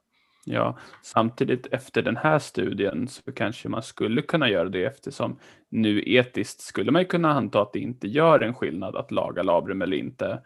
Ja, 0.46 0.78
samtidigt 1.02 1.68
efter 1.72 2.02
den 2.02 2.18
här 2.18 2.40
studien 2.40 3.08
så 3.08 3.32
kanske 3.32 3.70
man 3.70 3.84
skulle 3.84 4.22
kunna 4.22 4.50
göra 4.50 4.70
det 4.70 4.86
eftersom 4.86 5.40
nu 5.70 6.04
etiskt 6.06 6.62
skulle 6.62 6.92
man 6.92 7.06
kunna 7.06 7.32
anta 7.32 7.62
att 7.62 7.74
det 7.74 7.80
inte 7.80 8.08
gör 8.08 8.40
en 8.40 8.54
skillnad 8.54 8.96
att 8.96 9.12
laga 9.12 9.44
labrum 9.44 9.82
eller 9.82 9.98
inte. 9.98 10.42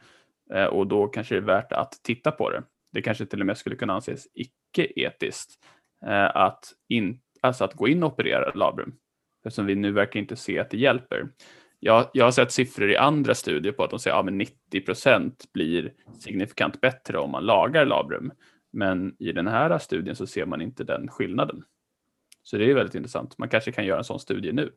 Eh, 0.54 0.66
och 0.66 0.88
då 0.88 1.08
kanske 1.08 1.36
det 1.36 1.40
är 1.40 1.46
värt 1.46 1.72
att 1.72 1.92
titta 2.04 2.32
på 2.32 2.50
det. 2.50 2.64
Det 2.92 3.02
kanske 3.02 3.26
till 3.26 3.40
och 3.40 3.46
med 3.46 3.58
skulle 3.58 3.76
kunna 3.76 3.94
anses 3.94 4.28
icke-etiskt 4.34 5.52
eh, 6.06 6.36
att, 6.36 6.66
in, 6.90 7.20
alltså 7.42 7.64
att 7.64 7.74
gå 7.74 7.88
in 7.88 8.04
och 8.04 8.14
operera 8.14 8.52
labrum. 8.54 8.96
Eftersom 9.46 9.66
vi 9.66 9.76
nu 9.76 9.92
verkar 9.92 10.20
inte 10.20 10.36
se 10.36 10.60
att 10.60 10.70
det 10.70 10.78
hjälper. 10.78 11.28
Jag, 11.80 12.10
jag 12.14 12.26
har 12.26 12.32
sett 12.32 12.52
siffror 12.52 12.92
i 12.92 12.98
andra 12.98 13.36
studier 13.36 13.74
på 13.74 13.84
att 13.84 13.90
de 13.90 14.00
säger 14.00 14.18
att 14.18 14.26
ja, 14.26 14.32
90 14.32 14.82
procent 14.82 15.54
blir 15.54 15.94
signifikant 16.20 16.82
bättre 16.82 17.18
om 17.18 17.32
man 17.32 17.46
lagar 17.46 17.86
labrum. 17.86 18.32
Men 18.72 19.16
i 19.20 19.32
den 19.32 19.48
här 19.48 19.80
studien 19.80 20.16
så 20.16 20.28
ser 20.28 20.46
man 20.46 20.62
inte 20.62 20.84
den 20.84 21.08
skillnaden. 21.08 21.64
Så 22.44 22.58
det 22.58 22.72
är 22.72 22.76
väldigt 22.76 22.96
intressant. 22.96 23.38
Man 23.38 23.50
kanske 23.50 23.72
kan 23.72 23.86
göra 23.86 23.98
en 23.98 24.04
sån 24.04 24.20
studie 24.20 24.52
nu. 24.52 24.72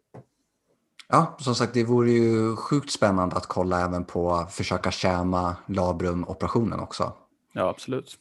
Ja, 1.08 1.36
som 1.40 1.54
sagt, 1.54 1.74
det 1.74 1.84
vore 1.84 2.10
ju 2.10 2.56
sjukt 2.56 2.90
spännande 2.90 3.36
att 3.36 3.46
kolla 3.46 3.84
även 3.84 4.04
på 4.04 4.32
att 4.32 4.52
försöka 4.52 4.90
tjäna 4.90 5.56
labrumoperationen 5.66 6.80
också. 6.80 7.12
Ja, 7.52 7.68
absolut. 7.68 8.18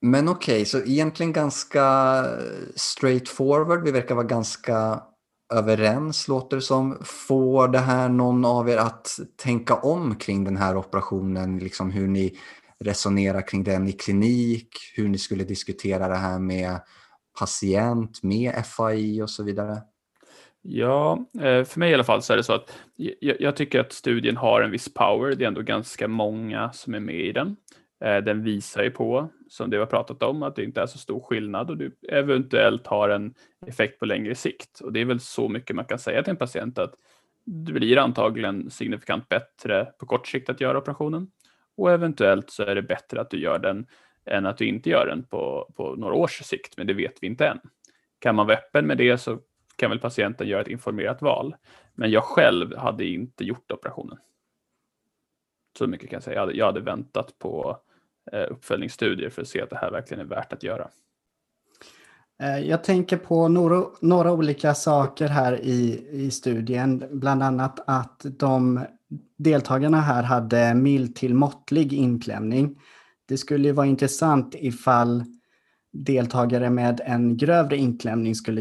Men 0.00 0.28
okej, 0.28 0.54
okay, 0.54 0.64
så 0.64 0.78
egentligen 0.78 1.32
ganska 1.32 2.24
straightforward. 2.74 3.84
Vi 3.84 3.90
verkar 3.90 4.14
vara 4.14 4.26
ganska 4.26 5.02
överens 5.54 6.28
låter 6.28 6.56
det 6.56 6.62
som. 6.62 6.98
Får 7.04 7.68
det 7.68 7.78
här 7.78 8.08
någon 8.08 8.44
av 8.44 8.68
er 8.68 8.76
att 8.76 9.18
tänka 9.36 9.74
om 9.74 10.16
kring 10.16 10.44
den 10.44 10.56
här 10.56 10.76
operationen? 10.76 11.58
Liksom 11.58 11.90
hur 11.90 12.08
ni 12.08 12.38
resonerar 12.84 13.48
kring 13.48 13.64
den 13.64 13.88
i 13.88 13.92
klinik, 13.92 14.68
hur 14.96 15.08
ni 15.08 15.18
skulle 15.18 15.44
diskutera 15.44 16.08
det 16.08 16.16
här 16.16 16.38
med 16.38 16.80
patient, 17.40 18.22
med 18.22 18.66
FAI 18.66 19.22
och 19.22 19.30
så 19.30 19.44
vidare? 19.44 19.82
Ja, 20.62 21.24
eh, 21.40 21.64
för 21.64 21.78
mig 21.78 21.90
i 21.90 21.94
alla 21.94 22.04
fall 22.04 22.22
så 22.22 22.32
är 22.32 22.36
det 22.36 22.42
så 22.44 22.52
att 22.52 22.72
jag 23.20 23.56
tycker 23.56 23.80
att 23.80 23.92
studien 23.92 24.36
har 24.36 24.60
en 24.60 24.70
viss 24.70 24.94
power. 24.94 25.34
Det 25.34 25.44
är 25.44 25.48
ändå 25.48 25.62
ganska 25.62 26.08
många 26.08 26.72
som 26.72 26.94
är 26.94 27.00
med 27.00 27.20
i 27.20 27.32
den. 27.32 27.56
Eh, 28.04 28.16
den 28.16 28.42
visar 28.42 28.82
ju 28.82 28.90
på, 28.90 29.28
som 29.48 29.70
du 29.70 29.78
har 29.78 29.86
pratat 29.86 30.22
om, 30.22 30.42
att 30.42 30.56
det 30.56 30.64
inte 30.64 30.80
är 30.80 30.86
så 30.86 30.98
stor 30.98 31.20
skillnad 31.20 31.70
och 31.70 31.76
du 31.76 31.96
eventuellt 32.08 32.86
har 32.86 33.08
en 33.08 33.34
effekt 33.66 33.98
på 33.98 34.06
längre 34.06 34.34
sikt. 34.34 34.80
Och 34.80 34.92
det 34.92 35.00
är 35.00 35.04
väl 35.04 35.20
så 35.20 35.48
mycket 35.48 35.76
man 35.76 35.84
kan 35.84 35.98
säga 35.98 36.22
till 36.22 36.30
en 36.30 36.36
patient 36.36 36.78
att 36.78 36.94
det 37.44 37.72
blir 37.72 37.98
antagligen 37.98 38.70
signifikant 38.70 39.28
bättre 39.28 39.84
på 39.98 40.06
kort 40.06 40.26
sikt 40.26 40.50
att 40.50 40.60
göra 40.60 40.78
operationen 40.78 41.30
och 41.76 41.92
eventuellt 41.92 42.50
så 42.50 42.62
är 42.62 42.74
det 42.74 42.82
bättre 42.82 43.20
att 43.20 43.30
du 43.30 43.40
gör 43.40 43.58
den 43.58 43.86
än 44.24 44.46
att 44.46 44.58
du 44.58 44.66
inte 44.66 44.90
gör 44.90 45.06
den 45.06 45.24
på, 45.24 45.72
på 45.76 45.94
några 45.94 46.14
års 46.14 46.42
sikt, 46.42 46.76
men 46.76 46.86
det 46.86 46.94
vet 46.94 47.14
vi 47.20 47.26
inte 47.26 47.46
än. 47.46 47.60
Kan 48.18 48.34
man 48.34 48.46
vara 48.46 48.56
öppen 48.56 48.86
med 48.86 48.98
det 48.98 49.18
så 49.18 49.38
kan 49.76 49.90
väl 49.90 49.98
patienten 49.98 50.48
göra 50.48 50.60
ett 50.60 50.68
informerat 50.68 51.22
val. 51.22 51.56
Men 51.94 52.10
jag 52.10 52.24
själv 52.24 52.76
hade 52.76 53.04
inte 53.04 53.44
gjort 53.44 53.72
operationen. 53.72 54.18
Så 55.78 55.86
mycket 55.86 56.10
kan 56.10 56.16
jag 56.16 56.22
säga. 56.22 56.34
Jag 56.34 56.40
hade, 56.40 56.52
jag 56.52 56.66
hade 56.66 56.80
väntat 56.80 57.38
på 57.38 57.70
eh, 57.70 57.87
uppföljningsstudier 58.32 59.30
för 59.30 59.42
att 59.42 59.48
se 59.48 59.62
att 59.62 59.70
det 59.70 59.76
här 59.76 59.90
verkligen 59.90 60.20
är 60.20 60.28
värt 60.28 60.52
att 60.52 60.62
göra. 60.62 60.88
Eh, 62.42 62.58
jag 62.58 62.84
tänker 62.84 63.16
på 63.16 63.48
några, 63.48 63.84
några 64.00 64.32
olika 64.32 64.74
saker 64.74 65.28
här 65.28 65.60
i, 65.60 66.08
i 66.12 66.30
studien, 66.30 67.04
bland 67.10 67.42
annat 67.42 67.80
att 67.86 68.26
de 68.38 68.84
deltagarna 69.36 70.00
här 70.00 70.22
hade 70.22 70.74
mild 70.74 71.16
till 71.16 71.34
måttlig 71.34 71.92
inklämning. 71.92 72.80
Det 73.26 73.36
skulle 73.36 73.72
vara 73.72 73.86
intressant 73.86 74.54
ifall 74.58 75.24
deltagare 75.92 76.70
med 76.70 77.00
en 77.04 77.36
grövre 77.36 77.76
inklämning 77.76 78.34
skulle 78.34 78.60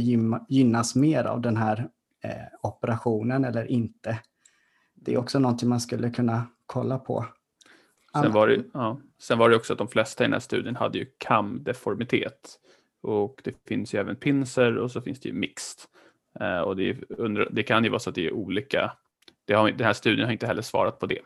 gynnas 0.50 0.96
mer 0.96 1.24
av 1.24 1.42
den 1.42 1.58
här 1.58 1.90
eh, 2.24 2.32
operationen 2.62 3.46
eller 3.46 3.72
inte. 3.72 4.20
Det 4.96 5.14
är 5.14 5.18
också 5.18 5.40
någonting 5.40 5.70
man 5.70 5.80
skulle 5.80 6.10
kunna 6.10 6.48
kolla 6.66 7.00
på. 7.00 7.26
Sen 8.22 8.32
var, 8.32 8.48
det, 8.48 8.64
ja, 8.74 9.00
sen 9.20 9.38
var 9.38 9.50
det 9.50 9.56
också 9.56 9.74
att 9.74 9.80
de 9.80 9.88
flesta 9.88 10.24
i 10.24 10.28
den 10.28 10.34
här 10.34 10.40
studien 10.40 10.76
hade 10.76 10.98
ju 10.98 11.06
kamdeformitet. 11.18 12.60
Och 13.02 13.42
det 13.44 13.54
finns 13.68 13.94
ju 13.94 14.00
även 14.00 14.16
pinser 14.16 14.78
och 14.78 14.92
så 14.92 15.02
finns 15.02 15.20
det 15.20 15.30
ju 15.30 15.36
mixed. 15.36 15.80
Eh, 16.40 16.60
och 16.60 16.76
det, 16.76 16.90
är, 16.90 17.54
det, 17.54 17.64
kan 17.64 17.84
ju 17.84 17.90
vara 17.90 18.00
så 18.00 18.10
att 18.10 18.16
det 18.16 18.28
är 18.28 18.34
olika 18.34 18.92
det 19.48 19.54
har, 19.54 19.72
den 19.72 19.86
här 19.86 19.94
studien 19.94 20.26
har 20.26 20.34
inte 20.34 20.48
heller 20.48 20.62
svarat 20.62 21.00
på 21.00 21.06
det. 21.06 21.20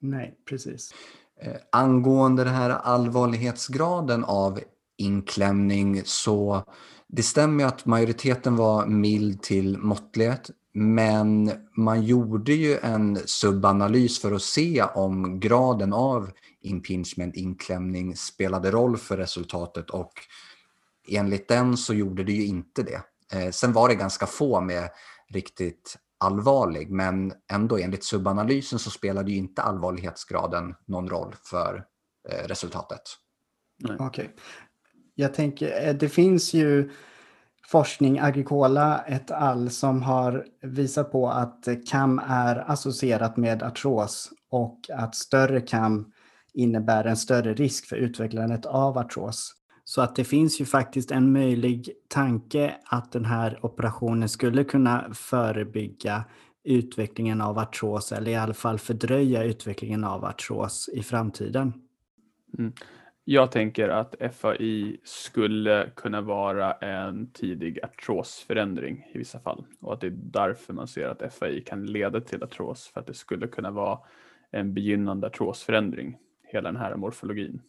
Nej, 0.00 0.34
precis. 0.48 0.94
Eh, 1.40 1.56
angående 1.72 2.44
den 2.44 2.54
här 2.54 2.70
allvarlighetsgraden 2.70 4.24
av 4.24 4.60
inklämning 4.98 6.02
så 6.04 6.64
det 7.06 7.22
stämmer 7.22 7.64
ju 7.64 7.68
att 7.68 7.86
majoriteten 7.86 8.56
var 8.56 8.86
mild 8.86 9.42
till 9.42 9.78
måttlighet, 9.78 10.50
men 10.72 11.52
man 11.76 12.02
gjorde 12.02 12.52
ju 12.52 12.78
en 12.78 13.16
subanalys 13.16 14.20
för 14.20 14.32
att 14.32 14.42
se 14.42 14.82
om 14.82 15.40
graden 15.40 15.92
av 15.92 16.30
impingement, 16.66 17.36
inklämning, 17.36 18.16
spelade 18.16 18.70
roll 18.70 18.96
för 18.96 19.16
resultatet 19.16 19.90
och 19.90 20.12
enligt 21.08 21.48
den 21.48 21.76
så 21.76 21.94
gjorde 21.94 22.24
det 22.24 22.32
ju 22.32 22.46
inte 22.46 22.82
det. 22.82 23.02
Eh, 23.32 23.50
sen 23.50 23.72
var 23.72 23.88
det 23.88 23.94
ganska 23.94 24.26
få 24.26 24.60
med 24.60 24.90
riktigt 25.28 25.96
allvarlig, 26.18 26.90
men 26.90 27.32
ändå 27.52 27.78
enligt 27.78 28.04
subanalysen 28.04 28.78
så 28.78 28.90
spelade 28.90 29.30
ju 29.30 29.36
inte 29.36 29.62
allvarlighetsgraden 29.62 30.74
någon 30.86 31.08
roll 31.08 31.34
för 31.44 31.84
eh, 32.28 32.48
resultatet. 32.48 33.02
Okej. 33.84 34.06
Okay. 34.06 34.28
Jag 35.14 35.34
tänker, 35.34 35.88
eh, 35.88 35.94
det 35.94 36.08
finns 36.08 36.54
ju 36.54 36.90
forskning, 37.66 38.18
Agricola 38.18 39.04
et 39.06 39.30
al, 39.30 39.70
som 39.70 40.02
har 40.02 40.46
visat 40.62 41.12
på 41.12 41.30
att 41.30 41.68
KAM 41.90 42.20
är 42.28 42.70
associerat 42.70 43.36
med 43.36 43.62
artros 43.62 44.30
och 44.50 44.80
att 44.92 45.14
större 45.14 45.60
KAM 45.60 46.12
innebär 46.56 47.04
en 47.04 47.16
större 47.16 47.54
risk 47.54 47.86
för 47.86 47.96
utvecklandet 47.96 48.66
av 48.66 48.98
artros. 48.98 49.54
Så 49.84 50.00
att 50.00 50.16
det 50.16 50.24
finns 50.24 50.60
ju 50.60 50.64
faktiskt 50.64 51.10
en 51.10 51.32
möjlig 51.32 51.90
tanke 52.08 52.74
att 52.84 53.12
den 53.12 53.24
här 53.24 53.58
operationen 53.62 54.28
skulle 54.28 54.64
kunna 54.64 55.14
förebygga 55.14 56.24
utvecklingen 56.64 57.40
av 57.40 57.58
artros 57.58 58.12
eller 58.12 58.30
i 58.30 58.34
alla 58.36 58.54
fall 58.54 58.78
fördröja 58.78 59.44
utvecklingen 59.44 60.04
av 60.04 60.24
artros 60.24 60.90
i 60.92 61.02
framtiden. 61.02 61.72
Mm. 62.58 62.72
Jag 63.24 63.52
tänker 63.52 63.88
att 63.88 64.14
FAI 64.34 65.00
skulle 65.04 65.90
kunna 65.96 66.20
vara 66.20 66.72
en 66.72 67.30
tidig 67.32 67.84
artrosförändring 67.84 69.06
i 69.14 69.18
vissa 69.18 69.40
fall 69.40 69.64
och 69.80 69.92
att 69.92 70.00
det 70.00 70.06
är 70.06 70.16
därför 70.16 70.72
man 70.72 70.88
ser 70.88 71.08
att 71.08 71.34
FAI 71.34 71.60
kan 71.60 71.86
leda 71.86 72.20
till 72.20 72.42
artros 72.42 72.90
för 72.94 73.00
att 73.00 73.06
det 73.06 73.14
skulle 73.14 73.46
kunna 73.46 73.70
vara 73.70 73.98
en 74.50 74.74
begynnande 74.74 75.26
artrosförändring, 75.26 76.18
hela 76.46 76.72
den 76.72 76.80
här 76.80 76.96
morfologin. 76.96 77.62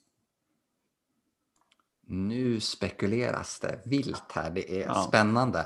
Nu 2.08 2.60
spekuleras 2.60 3.60
det 3.60 3.80
vilt 3.86 4.32
här, 4.32 4.50
det 4.50 4.82
är 4.82 4.86
ja. 4.86 4.94
spännande. 4.94 5.66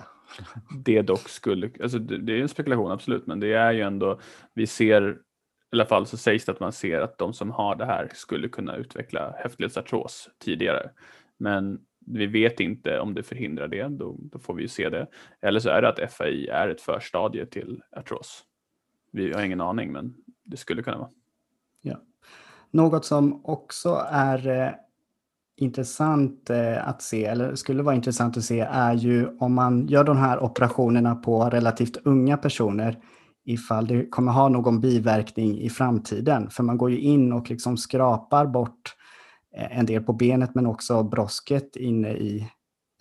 Det 0.86 1.02
dock 1.02 1.30
skulle, 1.30 1.72
alltså 1.84 2.00
det 2.00 2.34
är 2.34 2.42
en 2.42 2.50
spekulation 2.50 2.92
absolut, 2.92 3.28
men 3.28 3.40
det 3.40 3.54
är 3.54 3.72
ju 3.72 3.82
ändå, 3.82 4.20
vi 4.54 4.68
ser 4.68 5.18
i 5.72 5.76
alla 5.76 5.86
fall 5.86 6.06
så 6.06 6.18
sägs 6.18 6.46
det 6.46 6.52
att 6.52 6.60
man 6.60 6.72
ser 6.72 7.00
att 7.00 7.18
de 7.18 7.34
som 7.34 7.52
har 7.52 7.76
det 7.76 7.86
här 7.86 8.10
skulle 8.14 8.50
kunna 8.50 8.76
utveckla 8.76 9.36
höftledsartros 9.38 10.30
tidigare. 10.40 10.92
Men 11.38 11.80
vi 12.08 12.28
vet 12.28 12.60
inte 12.60 13.00
om 13.00 13.14
det 13.14 13.24
förhindrar 13.24 13.68
det, 13.68 13.88
då, 13.88 14.18
då, 14.20 14.40
får 14.40 14.54
vi 14.54 14.62
ju 14.62 14.68
se 14.68 14.90
det. 14.90 15.08
Eller 15.42 15.60
så 15.60 15.70
är 15.70 15.82
det 15.82 15.90
att 15.90 16.14
FAI 16.14 16.48
är 16.48 16.70
ett 16.70 16.82
förstadie 16.82 17.46
till 17.46 17.82
artros. 17.92 18.44
Vi 19.12 19.34
har 19.34 19.44
ingen 19.44 19.62
aning, 19.62 19.92
men 19.92 20.16
det 20.44 20.58
skulle 20.58 20.84
kunna 20.84 20.98
vara. 20.98 21.10
Något 22.72 23.06
som 23.06 23.46
också 23.46 24.06
är 24.10 24.48
eh, 24.48 24.74
intressant 25.58 26.50
eh, 26.50 26.88
att 26.88 27.02
se, 27.02 27.26
eller 27.26 27.56
skulle 27.56 27.84
vara 27.84 27.96
intressant 27.96 28.38
att 28.38 28.44
se, 28.44 28.60
är 28.60 28.94
ju 28.94 29.38
om 29.40 29.54
man 29.54 29.88
gör 29.88 30.04
de 30.04 30.18
här 30.18 30.44
operationerna 30.44 31.16
på 31.16 31.44
relativt 31.44 31.98
unga 32.04 32.38
personer, 32.38 33.00
ifall 33.46 33.88
det 33.88 34.10
kommer 34.10 34.32
ha 34.32 34.50
någon 34.50 34.82
biverkning 34.82 35.60
i 35.60 35.70
framtiden. 35.70 36.50
För 36.50 36.64
man 36.64 36.78
går 36.78 36.92
ju 36.92 37.00
in 37.00 37.34
och 37.34 37.50
liksom 37.50 37.78
skrapar 37.78 38.46
bort 38.46 38.96
eh, 39.56 39.78
en 39.78 39.86
del 39.86 40.04
på 40.04 40.14
benet 40.14 40.56
men 40.56 40.68
också 40.68 41.04
brosket 41.04 41.76
inne 41.76 42.10
i 42.10 42.52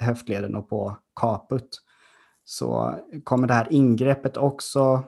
höftleden 0.00 0.54
och 0.54 0.68
på 0.68 0.96
kaput. 1.20 1.82
Så 2.44 2.94
kommer 3.24 3.48
det 3.48 3.54
här 3.54 3.68
ingreppet 3.70 4.36
också 4.36 5.04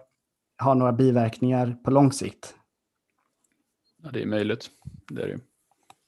ha 0.62 0.74
några 0.74 0.92
biverkningar 0.92 1.76
på 1.84 1.90
lång 1.90 2.12
sikt? 2.12 2.54
Ja, 4.02 4.10
det 4.12 4.22
är 4.22 4.26
möjligt. 4.26 4.70
Det 5.08 5.22
är 5.22 5.26
det. 5.26 5.40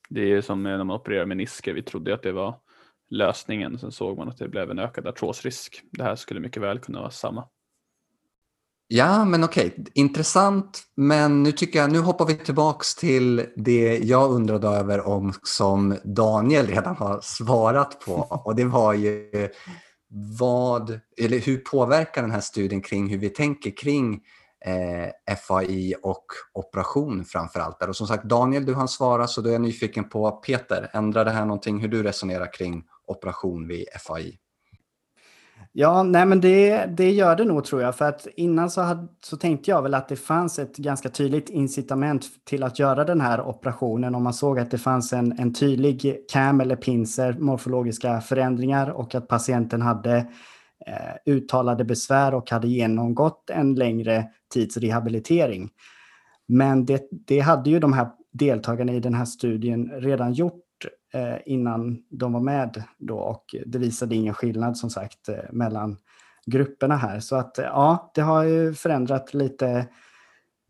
Det 0.09 0.33
är 0.33 0.41
som 0.41 0.63
när 0.63 0.85
man 0.85 0.97
opererar 0.97 1.27
menisker. 1.27 1.75
Vi 1.75 1.83
trodde 1.83 2.15
att 2.15 2.23
det 2.23 2.33
var 2.33 2.57
lösningen. 3.11 3.79
Sen 3.79 3.93
såg 3.93 4.19
man 4.19 4.29
att 4.29 4.39
det 4.39 4.49
blev 4.49 4.71
en 4.71 4.79
ökad 4.79 5.07
artrosrisk. 5.07 5.83
Det 5.91 6.03
här 6.03 6.17
skulle 6.17 6.41
mycket 6.41 6.63
väl 6.63 6.79
kunna 6.79 7.01
vara 7.01 7.11
samma. 7.11 7.49
Ja, 8.89 9.25
men 9.25 9.45
okej, 9.45 9.67
okay. 9.67 9.85
intressant. 9.95 10.83
Men 10.97 11.43
nu 11.43 11.53
tycker 11.53 11.79
jag, 11.79 11.93
nu 11.93 11.99
hoppar 11.99 12.27
vi 12.27 12.35
tillbaks 12.35 12.95
till 12.95 13.47
det 13.57 13.99
jag 13.99 14.31
undrade 14.31 14.69
över 14.69 15.07
om 15.07 15.33
som 15.43 15.97
Daniel 16.05 16.67
redan 16.67 16.97
har 16.97 17.21
svarat 17.23 18.01
på. 18.01 18.13
Och 18.45 18.55
det 18.55 18.65
var 18.65 18.93
ju 18.93 19.31
vad, 20.39 21.01
eller 21.23 21.39
hur 21.39 21.57
påverkar 21.57 22.23
den 22.23 22.31
här 22.31 22.41
studien 22.41 22.81
kring 22.81 23.09
hur 23.09 23.19
vi 23.19 23.29
tänker 23.29 23.77
kring 23.77 24.21
eh, 24.65 25.37
FAI 25.37 25.95
och 26.03 26.25
operation 26.53 27.25
framför 27.25 27.61
allt. 27.61 27.83
Och 27.83 27.97
som 27.97 28.07
sagt, 28.07 28.25
Daniel, 28.25 28.67
du 28.67 28.75
har 28.75 28.87
svarat 28.87 29.31
så 29.31 29.41
då 29.41 29.49
är 29.49 29.53
jag 29.53 29.61
nyfiken 29.61 30.09
på 30.09 30.31
Peter. 30.31 30.91
Ändrar 30.93 31.25
det 31.25 31.31
här 31.31 31.45
någonting 31.45 31.81
hur 31.81 31.89
du 31.89 32.03
resonerar 32.03 32.53
kring 32.53 32.85
operation 33.07 33.69
vid 33.69 33.87
FAI? 34.07 34.39
Ja, 35.77 36.03
nej 36.03 36.27
men 36.27 36.41
det, 36.41 36.87
det 36.87 37.11
gör 37.11 37.37
det 37.37 37.45
nog 37.45 37.65
tror 37.65 37.83
jag. 37.83 37.97
För 37.97 38.05
att 38.05 38.27
innan 38.37 38.71
så, 38.71 38.81
hade, 38.81 39.09
så 39.25 39.37
tänkte 39.37 39.71
jag 39.71 39.83
väl 39.83 39.95
att 39.95 40.09
det 40.09 40.17
fanns 40.17 40.59
ett 40.59 40.77
ganska 40.77 41.09
tydligt 41.09 41.51
incitament 41.51 42.27
till 42.45 42.63
att 42.63 42.79
göra 42.79 43.05
den 43.05 43.21
här 43.21 43.41
operationen. 43.41 44.15
Om 44.15 44.23
man 44.23 44.35
såg 44.35 44.59
att 44.59 44.71
det 44.71 44.79
fanns 44.79 45.13
en, 45.13 45.39
en 45.39 45.55
tydlig 45.55 46.25
CAM 46.33 46.61
eller 46.61 46.77
pinser, 46.77 47.33
morfologiska 47.33 48.21
förändringar 48.21 48.91
och 48.91 49.15
att 49.15 49.29
patienten 49.29 49.83
hade 49.83 50.17
eh, 50.87 51.33
uttalade 51.35 51.85
besvär 51.85 52.35
och 52.35 52.51
hade 52.51 52.69
genomgått 52.69 53.51
en 53.51 53.75
längre 53.75 54.31
tids 54.55 54.77
rehabilitering. 54.77 55.71
Men 56.47 56.87
det, 56.87 57.09
det 57.11 57.41
hade 57.41 57.71
ju 57.71 57.79
de 57.79 57.93
här 57.93 58.11
deltagarna 58.33 58.93
i 58.93 59.01
den 59.01 59.15
här 59.15 59.25
studien 59.25 59.91
redan 59.95 60.33
gjort 60.33 60.65
eh, 61.15 61.37
innan 61.47 62.03
de 62.11 62.33
var 62.33 62.41
med 62.41 62.83
då 62.99 63.19
och 63.19 63.55
det 63.67 63.79
visade 63.79 64.15
ingen 64.15 64.35
skillnad 64.35 64.77
som 64.77 64.91
sagt 64.91 65.29
eh, 65.29 65.53
mellan 65.53 65.97
grupperna 66.47 66.97
här. 66.97 67.21
Så 67.21 67.37
att 67.37 67.59
eh, 67.59 67.65
ja, 67.65 68.13
det 68.15 68.21
har 68.21 68.43
ju 68.43 68.75
förändrat 68.75 69.35
lite 69.35 69.87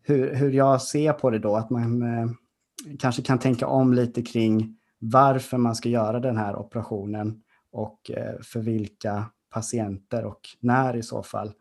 hur, 0.02 0.34
hur 0.34 0.52
jag 0.52 0.82
ser 0.82 1.12
på 1.12 1.30
det 1.30 1.38
då, 1.38 1.56
att 1.56 1.70
man 1.70 2.02
eh, 2.02 2.30
kanske 2.98 3.22
kan 3.22 3.38
tänka 3.38 3.66
om 3.66 3.94
lite 3.94 4.22
kring 4.22 4.76
varför 4.98 5.58
man 5.58 5.74
ska 5.74 5.88
göra 5.88 6.20
den 6.20 6.36
här 6.36 6.56
operationen 6.56 7.42
och 7.70 8.10
eh, 8.10 8.40
för 8.42 8.60
vilka 8.60 9.24
patienter 9.50 10.24
och 10.24 10.40
när 10.60 10.96
i 10.96 11.02
så 11.02 11.22
fall. 11.22 11.52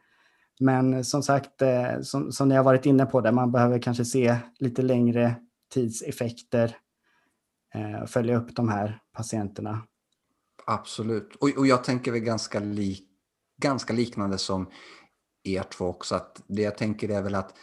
Men 0.64 0.94
eh, 0.94 1.02
som 1.02 1.24
sagt, 1.24 1.62
eh, 1.62 2.02
som, 2.02 2.32
som 2.32 2.50
ni 2.50 2.56
har 2.56 2.64
varit 2.64 2.86
inne 2.86 3.06
på, 3.06 3.22
där 3.22 3.32
man 3.32 3.52
behöver 3.52 3.80
kanske 3.80 4.06
se 4.06 4.38
lite 4.60 4.82
längre 4.82 5.36
tidseffekter 5.74 6.78
eh, 7.76 8.06
följa 8.06 8.38
upp 8.38 8.56
de 8.56 8.70
här 8.70 9.00
patienterna. 9.14 9.82
Absolut, 10.66 11.36
och, 11.36 11.50
och 11.58 11.68
jag 11.68 11.84
tänker 11.84 12.12
väl 12.12 12.22
ganska, 12.22 12.60
lik, 12.60 13.10
ganska 13.62 13.94
liknande 13.94 14.38
som 14.38 14.70
er 15.44 15.64
två 15.64 15.86
också. 15.86 16.16
Att 16.16 16.44
det 16.48 16.62
jag 16.62 16.78
tänker 16.78 17.10
är 17.10 17.22
väl 17.22 17.36
att 17.36 17.54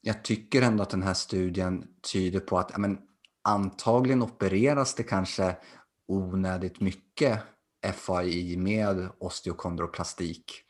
jag 0.00 0.24
tycker 0.24 0.62
ändå 0.62 0.82
att 0.82 0.90
den 0.90 1.02
här 1.02 1.14
studien 1.14 1.84
tyder 2.12 2.40
på 2.40 2.58
att 2.58 2.78
men, 2.78 2.98
antagligen 3.44 4.22
opereras 4.22 4.94
det 4.94 5.02
kanske 5.02 5.56
onödigt 6.06 6.80
mycket 6.80 7.40
FAI 7.94 8.56
med 8.56 9.08
osteokondroplastik 9.18 10.64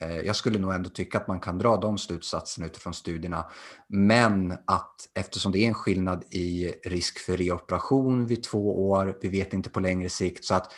Eh, 0.00 0.18
jag 0.18 0.36
skulle 0.36 0.58
nog 0.58 0.74
ändå 0.74 0.90
tycka 0.90 1.18
att 1.18 1.28
man 1.28 1.40
kan 1.40 1.58
dra 1.58 1.76
de 1.76 1.98
slutsatserna 1.98 2.66
utifrån 2.66 2.94
studierna. 2.94 3.50
Men 3.88 4.52
att 4.52 4.96
eftersom 5.14 5.52
det 5.52 5.58
är 5.58 5.68
en 5.68 5.74
skillnad 5.74 6.24
i 6.30 6.74
risk 6.84 7.18
för 7.18 7.36
reoperation 7.36 8.26
vid 8.26 8.42
två 8.42 8.90
år, 8.90 9.18
vi 9.22 9.28
vet 9.28 9.52
inte 9.52 9.70
på 9.70 9.80
längre 9.80 10.08
sikt, 10.08 10.44
så 10.44 10.54
att 10.54 10.72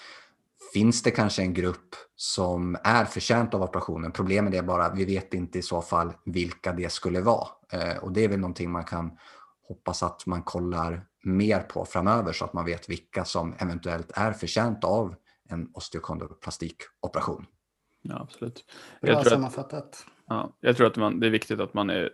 finns 0.72 1.02
det 1.02 1.10
kanske 1.10 1.42
en 1.42 1.54
grupp 1.54 1.94
som 2.16 2.76
är 2.84 3.04
förtjänt 3.04 3.54
av 3.54 3.62
operationen. 3.62 4.12
Problemet 4.12 4.54
är 4.54 4.62
bara, 4.62 4.84
att 4.84 4.98
vi 4.98 5.04
vet 5.04 5.34
inte 5.34 5.58
i 5.58 5.62
så 5.62 5.82
fall 5.82 6.12
vilka 6.24 6.72
det 6.72 6.92
skulle 6.92 7.20
vara. 7.20 7.48
Eh, 7.72 7.96
och 7.96 8.12
det 8.12 8.24
är 8.24 8.28
väl 8.28 8.40
någonting 8.40 8.70
man 8.70 8.84
kan 8.84 9.18
hoppas 9.68 10.02
att 10.02 10.26
man 10.26 10.42
kollar 10.42 11.04
mer 11.24 11.60
på 11.60 11.84
framöver 11.84 12.32
så 12.32 12.44
att 12.44 12.52
man 12.52 12.64
vet 12.64 12.88
vilka 12.88 13.24
som 13.24 13.54
eventuellt 13.58 14.10
är 14.14 14.32
förtjänt 14.32 14.84
av 14.84 15.14
en 15.48 15.68
osteokondroplastikoperation. 15.74 17.46
Ja, 18.02 18.20
absolut. 18.20 18.64
Bra 19.00 19.12
jag 19.12 19.26
sammanfattat. 19.26 19.84
Att, 19.84 20.06
ja, 20.26 20.52
jag 20.60 20.76
tror 20.76 20.86
att 20.86 20.96
man, 20.96 21.20
det 21.20 21.26
är 21.26 21.30
viktigt 21.30 21.60
att 21.60 21.74
man 21.74 21.90
är, 21.90 22.10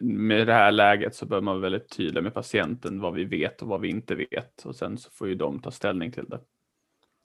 med 0.00 0.46
det 0.46 0.52
här 0.52 0.72
läget 0.72 1.14
så 1.14 1.26
bör 1.26 1.40
man 1.40 1.54
vara 1.54 1.62
väldigt 1.62 1.88
tydlig 1.96 2.22
med 2.22 2.34
patienten 2.34 3.00
vad 3.00 3.14
vi 3.14 3.24
vet 3.24 3.62
och 3.62 3.68
vad 3.68 3.80
vi 3.80 3.88
inte 3.88 4.14
vet 4.14 4.64
och 4.64 4.76
sen 4.76 4.98
så 4.98 5.10
får 5.10 5.28
ju 5.28 5.34
de 5.34 5.60
ta 5.60 5.70
ställning 5.70 6.12
till 6.12 6.24
det. 6.28 6.40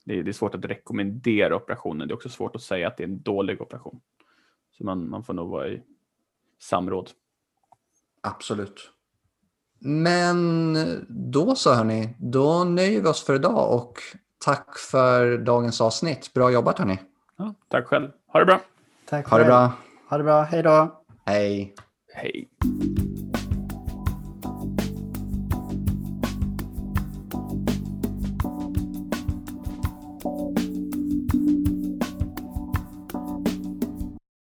Det 0.04 0.18
är, 0.18 0.22
det 0.22 0.30
är 0.30 0.32
svårt 0.32 0.54
att 0.54 0.64
rekommendera 0.64 1.56
operationen, 1.56 2.08
det 2.08 2.12
är 2.12 2.16
också 2.16 2.28
svårt 2.28 2.56
att 2.56 2.62
säga 2.62 2.88
att 2.88 2.96
det 2.96 3.02
är 3.02 3.08
en 3.08 3.22
dålig 3.22 3.60
operation. 3.60 4.00
Så 4.78 4.84
man, 4.84 5.10
man 5.10 5.24
får 5.24 5.34
nog 5.34 5.50
vara 5.50 5.68
i 5.68 5.82
samråd. 6.58 7.10
Absolut. 8.20 8.90
Men 9.80 10.78
då 11.08 11.54
så 11.54 11.74
hörni, 11.74 12.16
då 12.18 12.64
nöjer 12.64 13.00
vi 13.00 13.08
oss 13.08 13.24
för 13.24 13.34
idag 13.34 13.74
och 13.74 13.98
tack 14.44 14.78
för 14.78 15.38
dagens 15.38 15.80
avsnitt. 15.80 16.34
Bra 16.34 16.50
jobbat 16.50 16.78
hörni. 16.78 16.98
Ja, 17.38 17.54
tack 17.68 17.86
själv. 17.86 18.10
Ha 18.32 18.40
det 18.40 18.46
bra. 18.46 18.60
Tack 19.08 19.28
Ha 19.28 19.38
det 19.38 19.44
bra. 19.44 19.72
Ha 20.08 20.18
det 20.18 20.24
bra. 20.24 20.42
Hej 20.42 20.62
då. 20.62 21.02
Hej. 21.26 21.74
Hej. 22.14 22.48